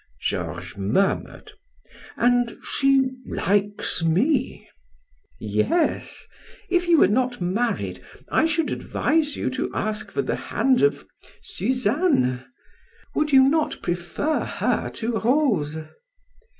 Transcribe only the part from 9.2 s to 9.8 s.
you to